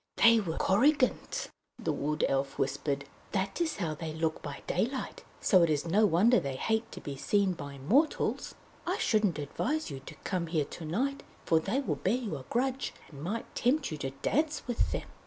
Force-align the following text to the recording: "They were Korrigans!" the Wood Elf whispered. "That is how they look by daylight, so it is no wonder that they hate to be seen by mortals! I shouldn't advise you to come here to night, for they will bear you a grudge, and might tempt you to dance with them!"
"They 0.15 0.39
were 0.39 0.57
Korrigans!" 0.57 1.49
the 1.77 1.93
Wood 1.93 2.25
Elf 2.27 2.57
whispered. 2.57 3.05
"That 3.33 3.61
is 3.61 3.77
how 3.77 3.93
they 3.93 4.13
look 4.13 4.41
by 4.41 4.63
daylight, 4.65 5.23
so 5.39 5.61
it 5.61 5.69
is 5.69 5.85
no 5.85 6.07
wonder 6.07 6.37
that 6.37 6.43
they 6.43 6.55
hate 6.55 6.91
to 6.93 6.99
be 6.99 7.15
seen 7.15 7.53
by 7.53 7.77
mortals! 7.77 8.55
I 8.87 8.97
shouldn't 8.97 9.37
advise 9.37 9.91
you 9.91 9.99
to 9.99 10.15
come 10.23 10.47
here 10.47 10.65
to 10.65 10.85
night, 10.85 11.21
for 11.45 11.59
they 11.59 11.81
will 11.81 11.97
bear 11.97 12.15
you 12.17 12.35
a 12.37 12.45
grudge, 12.49 12.95
and 13.11 13.21
might 13.21 13.53
tempt 13.53 13.91
you 13.91 13.97
to 13.99 14.09
dance 14.23 14.63
with 14.65 14.91
them!" 14.91 15.07